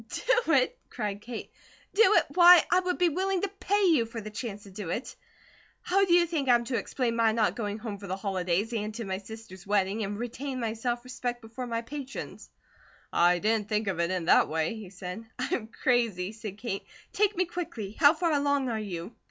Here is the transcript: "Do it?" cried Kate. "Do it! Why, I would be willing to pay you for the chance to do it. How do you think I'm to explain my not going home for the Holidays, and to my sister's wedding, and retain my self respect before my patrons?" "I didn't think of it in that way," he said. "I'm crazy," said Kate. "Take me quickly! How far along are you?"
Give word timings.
"Do 0.09 0.53
it?" 0.53 0.79
cried 0.89 1.21
Kate. 1.21 1.51
"Do 1.93 2.01
it! 2.01 2.25
Why, 2.33 2.63
I 2.71 2.79
would 2.79 2.97
be 2.97 3.09
willing 3.09 3.43
to 3.43 3.47
pay 3.59 3.83
you 3.83 4.07
for 4.07 4.19
the 4.19 4.31
chance 4.31 4.63
to 4.63 4.71
do 4.71 4.89
it. 4.89 5.15
How 5.83 6.05
do 6.05 6.13
you 6.15 6.25
think 6.25 6.49
I'm 6.49 6.63
to 6.63 6.77
explain 6.77 7.15
my 7.15 7.33
not 7.33 7.55
going 7.55 7.77
home 7.77 7.99
for 7.99 8.07
the 8.07 8.15
Holidays, 8.15 8.73
and 8.73 8.95
to 8.95 9.05
my 9.05 9.19
sister's 9.19 9.67
wedding, 9.67 10.03
and 10.03 10.17
retain 10.17 10.59
my 10.59 10.73
self 10.73 11.03
respect 11.03 11.39
before 11.39 11.67
my 11.67 11.83
patrons?" 11.83 12.49
"I 13.13 13.37
didn't 13.37 13.69
think 13.69 13.85
of 13.87 13.99
it 13.99 14.09
in 14.09 14.25
that 14.25 14.47
way," 14.47 14.73
he 14.73 14.89
said. 14.89 15.23
"I'm 15.37 15.67
crazy," 15.67 16.31
said 16.31 16.57
Kate. 16.57 16.83
"Take 17.13 17.37
me 17.37 17.45
quickly! 17.45 17.91
How 17.91 18.15
far 18.15 18.31
along 18.31 18.69
are 18.69 18.79
you?" 18.79 19.15